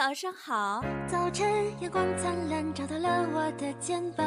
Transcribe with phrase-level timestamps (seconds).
[0.00, 0.82] 早上好。
[1.06, 1.46] 早晨
[1.78, 4.26] 阳光灿烂，照到了我的肩膀。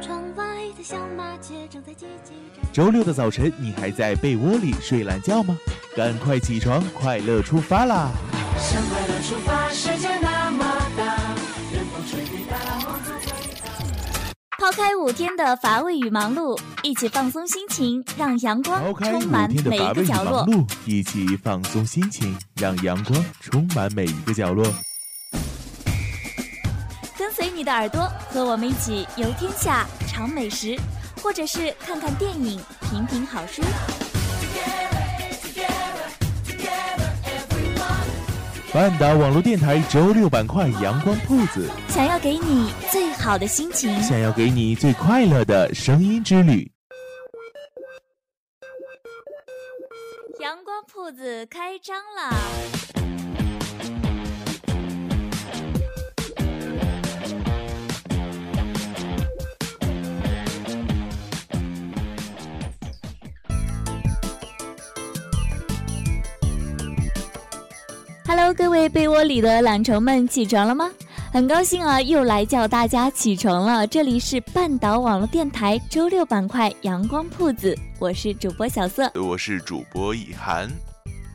[0.00, 0.44] 窗外
[0.78, 2.72] 的小麻雀正在叽叽喳喳。
[2.72, 5.58] 周六的早晨，你还在被窝里睡懒觉吗？
[5.96, 8.12] 赶快起床，快乐出发啦！
[8.56, 10.15] 向快乐出发，世界
[14.66, 20.44] 抛开五天的乏味与忙碌，一起放松心情，让阳光充满每一个角落。
[20.44, 24.66] 碌，一起放松心情，让阳光充满每一个角落。
[27.16, 30.76] 跟随你的耳朵，和我们一起游天下，尝美食，
[31.22, 33.62] 或者是看看电影，品品好书。
[38.76, 43.98] 半岛网络电台周六板块阳光铺子，想要给你最好的心情。
[44.02, 46.70] 想要给你最快乐的声音之旅。
[50.40, 52.36] 阳光铺子开张啦！
[68.28, 70.90] Hello，各位被窝里的懒虫们，起床了吗？
[71.32, 73.86] 很高兴啊，又来叫大家起床了。
[73.86, 79.08] 这里是半岛网络电台周六板块阳光铺子，我是主播小色。
[79.14, 80.68] 我是主播以涵。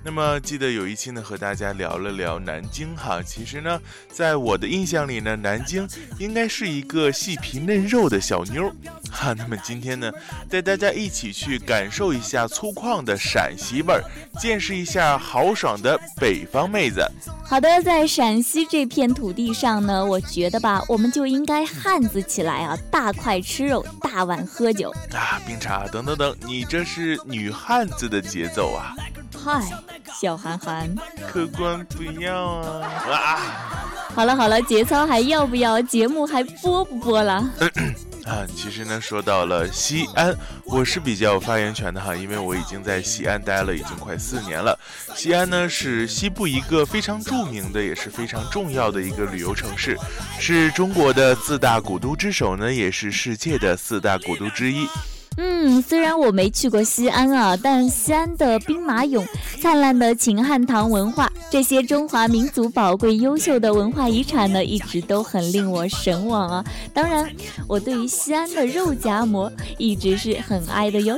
[0.04, 3.22] 那么记得有一期呢，和大家聊了聊南京哈。
[3.22, 3.80] 其实呢，
[4.12, 8.74] 在我的印象里呢，南京应该是一个细皮嫩肉的小妞儿
[9.12, 9.34] 哈。
[9.34, 10.12] 那么今天呢，
[10.50, 14.04] 带大家一起去感受一下粗犷的陕西味儿，
[14.40, 17.06] 见识一下豪爽的北方妹子。
[17.46, 24.90] 好的，在陕西这片土地上呢，我觉得吧，我们就应该汉子起来啊，大块吃肉，大碗喝酒。
[25.14, 28.96] 啊，冰茶等等等，你这是女汉子的节奏啊！
[29.44, 29.68] 嗨，
[30.20, 30.94] 小韩寒。
[31.28, 32.88] 客官不要啊！
[33.10, 33.40] 啊
[34.14, 35.82] 好了好了，节操还要不要？
[35.82, 37.34] 节目还播不播了？
[38.28, 40.36] 啊，其实呢，说到了西安，
[40.66, 44.78] 我是比较有发言权的哈，因为我已经在西安待了已经快四年了。
[45.16, 49.98] 西安呢是西部一个非常著名的，也是非常重要的一个旅游城市，
[50.40, 54.88] 是中国的四大古都之首呢，也是世界的四大古都之一。
[55.38, 59.26] 嗯，虽然我没去过西安啊，但西安的兵马俑、
[59.62, 66.66] 灿烂的秦汉唐文化，这些中华民族宝贵优秀的文化遗产呢，一直都很令我神往啊。
[66.94, 67.30] 当然，
[67.66, 71.18] 我对于西安的肉夹馍一直是很爱的哟。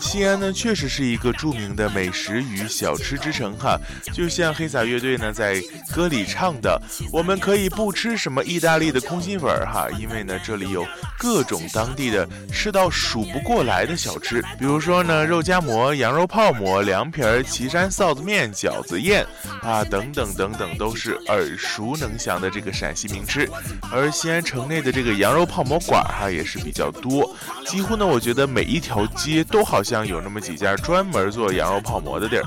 [0.00, 3.76] 西安呢确实是一个著名的美食与小吃之城哈，
[4.12, 5.60] 就像黑撒乐队呢在
[5.92, 6.80] 歌里唱的，
[7.12, 10.86] 我们可以不吃什么意大利的空心粉哈，因为呢这里有
[11.18, 19.26] 各种当地的吃到数不过来的小吃，比如说呢肉夹馍、羊肉泡馍、凉皮儿、岐山臊子面、饺子宴
[19.62, 23.48] 啊等等等等，都是耳熟能详的这个陕西名吃。
[23.90, 27.34] 而西安城内的这个羊肉泡馍馆哈也是比较多，
[27.66, 32.44] 几乎呢我觉得每一条街都好像有那么几家专门做羊肉泡馍的地儿。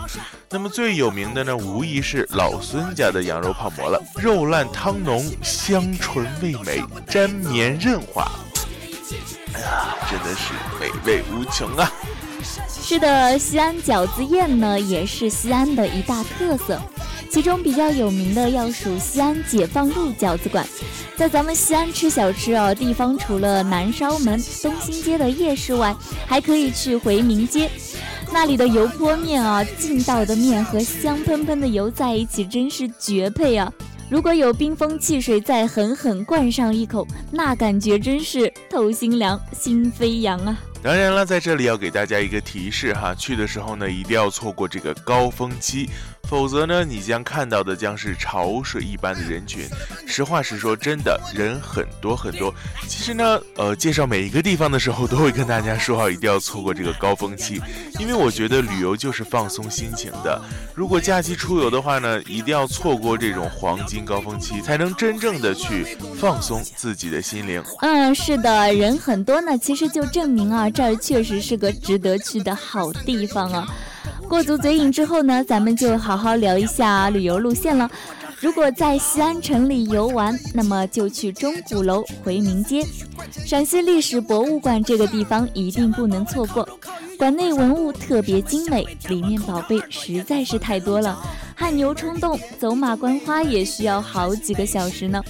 [0.49, 8.29] 那么最有名的呢，无疑是老孙家的羊肉泡馍了，肉烂汤浓，香醇味美，粘绵韧滑，
[10.09, 11.91] 真的是美味无穷啊！
[12.67, 16.81] 是的，西安饺子宴呢也是西安的一大特色，
[17.29, 20.67] 其中比较有名的要数西安解放路饺子馆。
[21.15, 25.95] 在咱们西安吃小吃哦，地方除了南稍门、东新街的夜市外，
[26.25, 27.69] 还可以去回民街。
[28.33, 33.71] 那里的油泼面啊，劲道的面和香喷喷的油在一起，真是绝配啊！
[34.11, 40.59] 如果有冰封汽水再狠狠灌上一口，那感觉真是透心凉、心飞扬啊！
[40.83, 45.89] 当然了，在这里要给大家一个提示哈，去的时候呢，一定要错过这个高峰期，
[46.31, 49.67] 否则呢，你将看到的将是潮水一般的人群。
[50.07, 52.53] 实话实说，真的人很多很多。
[52.87, 57.61] 其实呢，呃，介绍每一个地方的时候，都会跟大家说好，一定要错过这个高峰期，
[57.99, 60.41] 因为我觉得旅游就是放松心情的。
[60.73, 67.61] 如果假期出游的话呢，一定要错过这种黄金高峰期，才能真正的去放松自己的心灵。
[67.81, 73.67] 嗯，是的，人很多呢，其实就证明啊，这儿确实是个值得去的好地方啊。
[74.31, 77.91] 过足嘴瘾之后呢，咱们就好好聊一下旅游路线了。
[78.39, 82.81] 如果在西安城里游玩，那么就去钟鼓楼、回民街。
[83.45, 86.65] 陕西历史博物馆这个地方一定不能错过，
[87.17, 91.21] 馆内文物特别精美，里面宝贝实在是太多了。
[91.53, 95.21] 汗牛充栋，走马观花也需要好几个小时呢。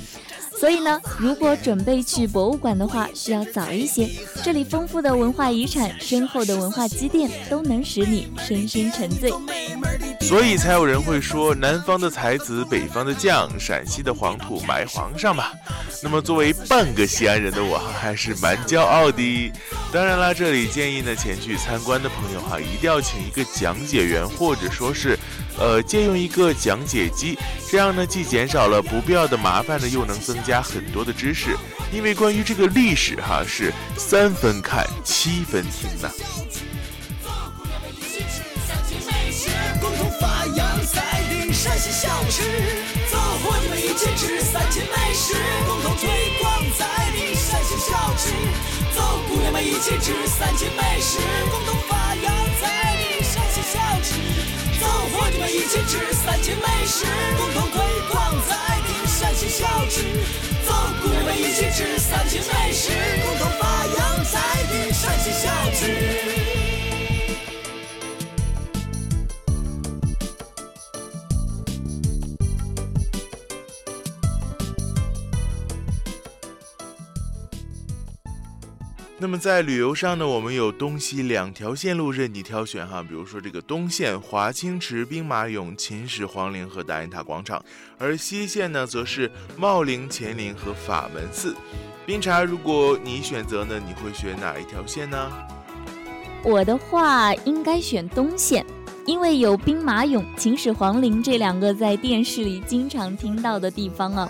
[0.62, 4.08] 所以呢，如果准备去博物馆的话，需要早一些。
[4.44, 9.34] 这里丰富的文化遗产、深厚的文化积淀，都能使你深深沉醉。
[10.22, 15.52] 所以才有人会说，南方的才子，北方的将，陕西的黄土埋皇上吧。
[16.02, 19.52] 那么作为半个西安人的我，还是蛮骄傲的。
[19.92, 25.20] 当然啦，这里建议呢，前去参观的朋友哈，一定要请一个讲解员，或者说是，
[25.60, 27.38] 呃，借用一个讲解机，
[27.70, 31.58] 这样呢，既减少了不必要的麻烦呢，又能增加很多的知识。
[31.92, 36.10] 因为关于这个历史哈，是三分看，七分听呢。
[41.62, 42.42] 陕西小吃，
[43.12, 45.36] 走伙计们一起吃三秦美食，
[45.68, 46.10] 共同推
[46.42, 48.34] 广在地陕西小吃。
[48.96, 51.20] 走，姑娘们一起吃三秦美食，
[51.52, 54.18] 共同发扬在地陕西小吃。
[54.82, 55.78] 走，伙计们一起
[79.22, 83.04] 那么在旅游上呢，我们有东西两条线路任你挑选哈。
[83.08, 87.64] 比如说这个东线华清池、兵马俑、秦始皇陵和大雁塔广场，
[88.00, 91.56] 而西线呢则是茂陵、乾陵和法门寺。
[92.04, 95.32] 冰茶，如果你选择呢，你会选哪一条线呢？
[96.44, 98.66] 我的话应该选东线，
[99.06, 104.28] 因为有兵马俑、秦始皇陵这两个在电视里经常听到的地方啊。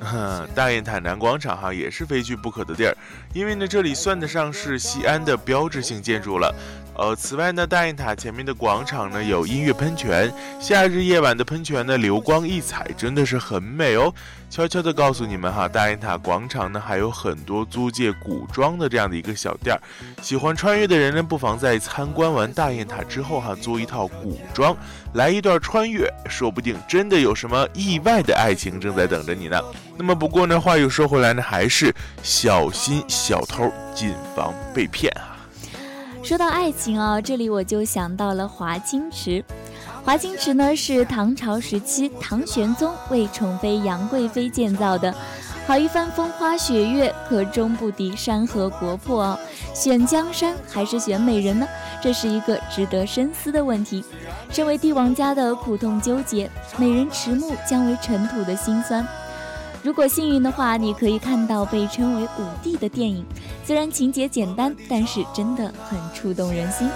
[0.54, 2.96] 大雁塔南广场哈也是非去不可的地儿，
[3.32, 6.54] 因为呢这里算得上是西安的标志性建筑了。
[6.98, 14.12] 呃，此外呢，大雁塔前面的广场呢有音乐喷泉，夏日夜晚的喷泉呢流光溢彩，真的是很美哦。
[14.50, 19.80] 悄悄的告诉你们哈，大雁塔广场呢还有很多租借古装的这样的一个小店儿，
[20.20, 24.76] 喜欢穿越的人呢不妨在参观完大雁塔之后哈租一套古装，
[25.12, 29.56] 来一段穿越，说不定真的有什么意外的爱情正在等着你呢。
[29.96, 35.37] 那么不过呢话又说回来呢，还是小心小偷，谨防被骗啊。
[36.28, 39.42] 说到爱情啊，这里我就想到了华清池。
[40.04, 45.14] 华清池呢是唐朝时期唐玄宗为宠妃杨贵妃建造的，
[45.66, 49.38] 好一番风花雪月，可终不敌山河国破哦。
[49.72, 51.66] 选江山还是选美人呢？
[52.02, 54.04] 这是一个值得深思的问题。
[54.50, 59.02] 身为帝王家的苦痛纠结，美人迟暮将为尘土的辛酸。
[59.82, 63.24] 如果幸运的话，你可以看到被称为五帝的电影。
[63.64, 66.88] 虽然情节简单，但是真的很触动人心。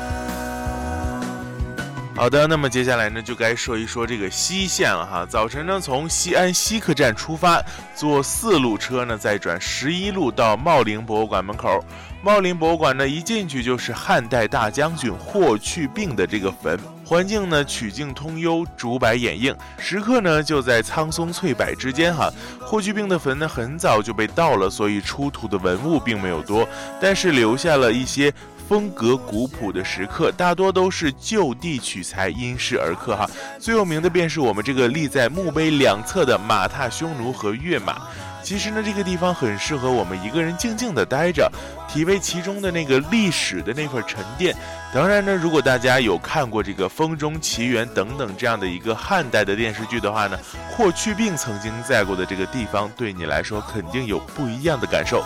[2.14, 5.24] 好的，那么接下来呢，就该说一说这个西线了哈。
[5.24, 7.62] 早晨呢，从西安西客站出发，
[7.94, 11.82] 坐四路车呢，再转十一路到茂陵博物馆门口。
[12.22, 16.78] 茂陵博物馆呢，一进去就是汉代大将军霍去病的这个坟，
[17.12, 22.32] 环境呢曲径通幽，竹柏掩映，石刻呢就在苍松翠柏之间哈。
[22.58, 26.66] 霍去病的坟呢，很早就被盗了，所以出土的文物并没有多，
[27.02, 28.32] 但是留下了一些。
[28.68, 33.28] 风格古朴的石刻，大多都是就地取材，因势而刻哈。
[33.58, 38.00] 最有名的便是我们这个立在墓碑两侧的马踏匈奴和跃马。
[38.42, 41.50] 其实呢，这个地方很适合我们一个人静静的待着，
[41.88, 44.54] 体味其中的那个历史的那份沉淀。
[44.92, 50.38] 当然呢，如果大家有看过这个《风中奇缘》等等这样的一个汉代的电视剧的话呢，
[50.70, 55.24] 霍去病曾经在过的这个地方，对你来说肯定有不一样的感受。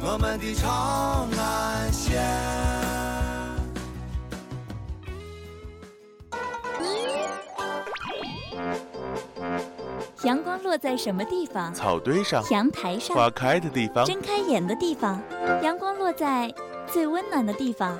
[0.00, 2.75] 我们的长安县。
[10.26, 11.72] 阳光落在什么地方？
[11.72, 12.42] 草堆上。
[12.50, 13.16] 阳台上。
[13.16, 14.04] 花开的地方。
[14.04, 15.22] 睁开眼的地方。
[15.62, 16.52] 阳光落在
[16.92, 17.96] 最温暖的地方。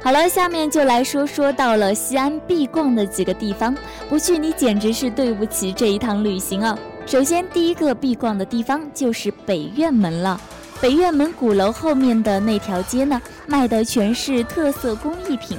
[0.00, 3.76] 好了，下面就来说说到了西安必逛的几个地方，
[4.08, 6.78] 不去你简直是对不起这一趟旅行哦！
[7.04, 10.40] 首先，第一个必逛的地方就是北院门了。
[10.80, 15.58] 北院门鼓楼后面的那条街呢，卖的全是特色工艺品，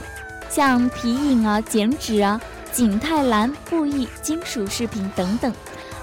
[0.49, 2.39] 像皮影啊、剪纸啊、
[2.71, 5.53] 景泰蓝、布艺、金属饰品等等，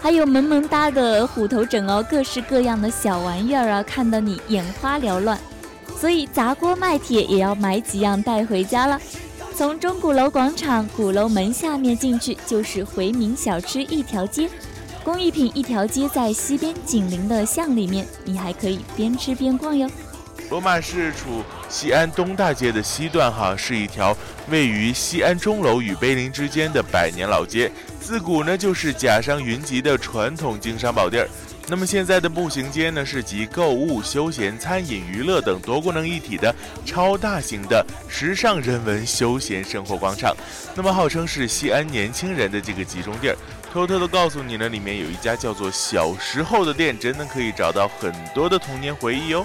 [0.01, 5.39] 还有萌萌哒的虎头枕哦，各式各样的小玩意儿啊，看得你眼花缭乱。
[5.99, 9.01] 所以砸锅卖铁也要买几样带回家了。
[9.57, 14.51] 从钟鼓楼广场鼓楼门下面进去，就是回民小吃一条街，
[15.05, 19.89] 工艺品一条街在西边紧邻的巷里面，你还可以边吃边逛哟。
[20.55, 24.17] 罗马市处西安东大街的西段，哈，是一条
[24.49, 27.69] 位于西安钟楼与碑林之间的百年老街，
[28.01, 31.29] 自古呢就是甲商云集的传统经商宝地儿。
[31.67, 36.55] 那么现在的步行街呢，是集购物、休闲、餐饮、娱乐等多功能一体的
[36.87, 40.37] 超大型的时尚人文休闲生活广场。
[40.77, 43.37] 那么号称是西安年轻人的这个集中地儿。
[43.73, 49.45] 偷偷的告诉你呢，里面有一家叫做“小时候”的店，真的可以找到很多的童年回忆哦。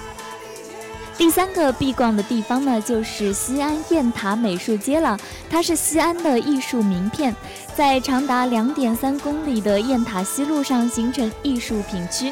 [1.20, 5.20] 第三个必逛的地方呢，就是西安雁塔美术街了。
[5.50, 7.36] 它是西安的艺术名片，
[7.76, 12.32] 在长达两点三公里的雁塔西路上形成艺术品区，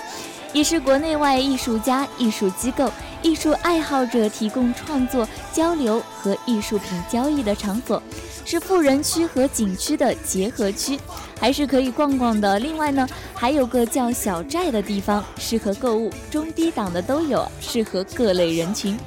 [0.53, 2.89] 也是国内外艺术家、艺术机构、
[3.22, 8.01] 艺术爱好者提供创作、交流和艺术品交易的场所。
[8.50, 10.98] 是富人区和景区的结合区，
[11.38, 12.58] 还是可以逛逛的。
[12.60, 18.98] 另外呢，还有个叫小寨的地方，适合购物，中低档的都有，适合各类人群。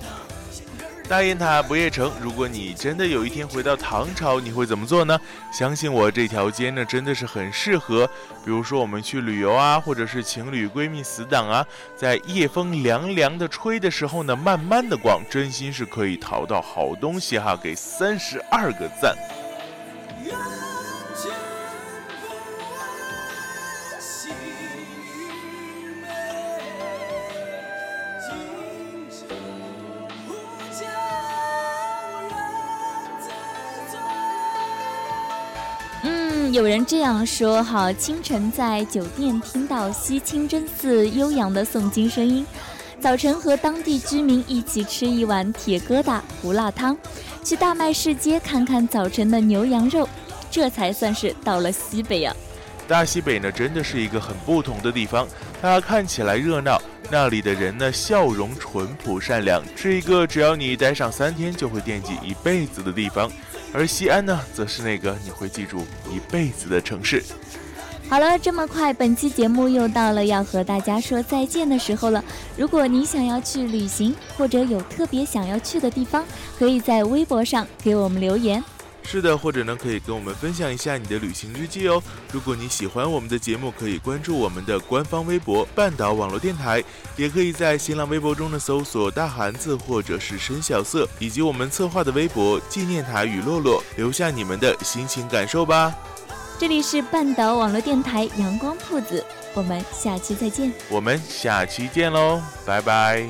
[1.10, 5.18] 大雁塔不夜城，如果你真的有一天回到唐朝，你会怎么做呢？
[5.52, 8.06] 相信我，这条街呢真的是很适合，
[8.44, 19.16] 比如说我们去旅游啊，或者是情侣、闺蜜、死党啊，在夜风凉凉的吹的时候呢，慢慢的逛，真心是可以淘到好东西哈，给三十二个赞。
[36.52, 42.44] 有人这样说：哈，清晨在酒店听到西清真寺悠扬的诵经声音，
[43.00, 46.96] 早晨和当地居民一起吃一碗铁疙瘩胡辣汤，
[47.44, 50.08] 去大麦市街看看早晨的牛羊肉，
[50.50, 52.34] 这才算是到了西北啊！
[52.88, 55.28] 大西北呢，真的是一个很不同的地方，
[55.62, 63.30] 它看起来热闹，那里的人呢，笑容淳朴善良，是一个只要你待上三天就会惦记一辈子的地方。
[63.72, 67.22] 而西安呢，则是那个你会记住一辈子的城市。
[68.08, 72.24] 好了，这么快，本期节目又到了要和大家说再见的时候了。
[72.56, 76.24] 如果你想要去旅行，或者有特别想要去的地方，
[76.58, 78.62] 可以在微博上给我们留言。
[79.02, 82.00] 是的，或者呢，可以跟我们分享一下你的旅行日记哦。
[82.32, 86.82] 如果你喜欢我们的节目，可以关注我们的官方微博“半岛网络电台”，
[87.16, 95.92] 也可以在新浪微博中呢搜索“大韩子”或者是“深小色”，以及我们策划的微博“纪念塔与洛洛”，留下你们的心情感受吧。
[96.58, 100.72] 这里是半岛网络电台阳光铺子，我们下期再见。
[100.88, 103.28] 我们下期见喽，拜拜。